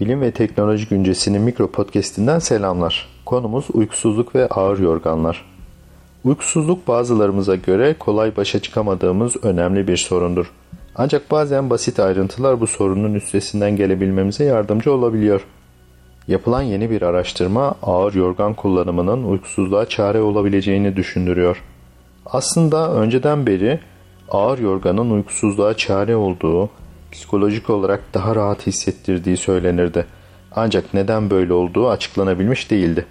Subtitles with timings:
[0.00, 3.08] Bilim ve Teknoloji Güncesi'nin mikro podcastinden selamlar.
[3.24, 5.44] Konumuz uykusuzluk ve ağır yorganlar.
[6.24, 10.52] Uykusuzluk bazılarımıza göre kolay başa çıkamadığımız önemli bir sorundur.
[10.96, 15.46] Ancak bazen basit ayrıntılar bu sorunun üstesinden gelebilmemize yardımcı olabiliyor.
[16.28, 21.62] Yapılan yeni bir araştırma ağır yorgan kullanımının uykusuzluğa çare olabileceğini düşündürüyor.
[22.26, 23.80] Aslında önceden beri
[24.30, 26.70] ağır yorganın uykusuzluğa çare olduğu,
[27.12, 30.06] psikolojik olarak daha rahat hissettirdiği söylenirdi.
[30.52, 33.06] Ancak neden böyle olduğu açıklanabilmiş değildi.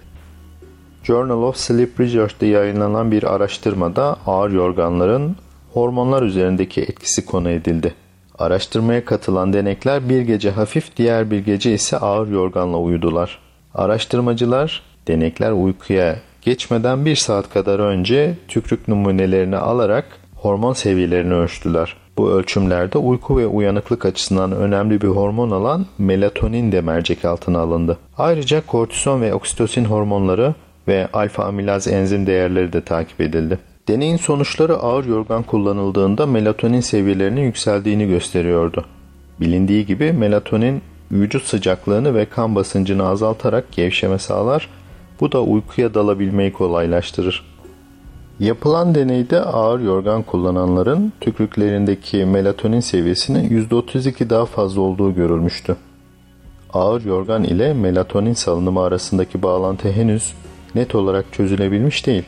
[1.02, 5.36] Journal of Sleep Research'te yayınlanan bir araştırmada ağır yorganların
[5.72, 7.94] hormonlar üzerindeki etkisi konu edildi.
[8.38, 13.38] Araştırmaya katılan denekler bir gece hafif, diğer bir gece ise ağır yorganla uyudular.
[13.74, 20.04] Araştırmacılar denekler uykuya geçmeden bir saat kadar önce tükrük numunelerini alarak
[20.42, 21.96] hormon seviyelerini ölçtüler.
[22.16, 27.98] Bu ölçümlerde uyku ve uyanıklık açısından önemli bir hormon olan melatonin de mercek altına alındı.
[28.18, 30.54] Ayrıca kortizon ve oksitosin hormonları
[30.88, 33.58] ve alfa amilaz enzim değerleri de takip edildi.
[33.88, 38.84] Deneyin sonuçları ağır yorgan kullanıldığında melatonin seviyelerinin yükseldiğini gösteriyordu.
[39.40, 44.68] Bilindiği gibi melatonin vücut sıcaklığını ve kan basıncını azaltarak gevşeme sağlar.
[45.20, 47.51] Bu da uykuya dalabilmeyi kolaylaştırır.
[48.40, 55.76] Yapılan deneyde ağır yorgan kullananların tükrüklerindeki melatonin seviyesinin %32 daha fazla olduğu görülmüştü.
[56.72, 60.34] Ağır yorgan ile melatonin salınımı arasındaki bağlantı henüz
[60.74, 62.24] net olarak çözülebilmiş değil.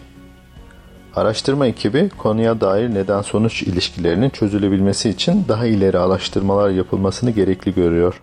[1.17, 8.21] Araştırma ekibi konuya dair neden-sonuç ilişkilerinin çözülebilmesi için daha ileri araştırmalar yapılmasını gerekli görüyor.